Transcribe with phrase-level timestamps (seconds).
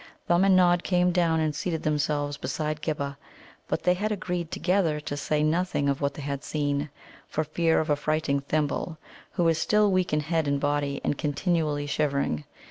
[0.25, 3.17] Thumb and Nod came down and seated themselves beside Ghibba,
[3.67, 6.89] but they had agreed together to say nothing of what they had seen,
[7.27, 8.97] for fear of affrighting Thimble,
[9.33, 12.45] who was still weak in head and body, and continually shivering.